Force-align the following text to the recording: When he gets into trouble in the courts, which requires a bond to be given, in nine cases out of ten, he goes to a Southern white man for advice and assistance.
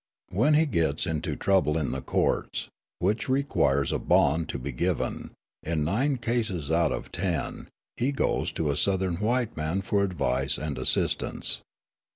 When 0.29 0.55
he 0.55 0.65
gets 0.65 1.05
into 1.05 1.35
trouble 1.35 1.77
in 1.77 1.91
the 1.91 2.01
courts, 2.01 2.69
which 2.97 3.29
requires 3.29 3.91
a 3.91 3.99
bond 3.99 4.49
to 4.49 4.57
be 4.57 4.71
given, 4.71 5.29
in 5.61 5.83
nine 5.83 6.17
cases 6.17 6.71
out 6.71 6.91
of 6.91 7.11
ten, 7.11 7.67
he 7.97 8.11
goes 8.11 8.51
to 8.53 8.71
a 8.71 8.75
Southern 8.75 9.17
white 9.17 9.55
man 9.55 9.83
for 9.83 10.01
advice 10.03 10.57
and 10.57 10.79
assistance. 10.79 11.61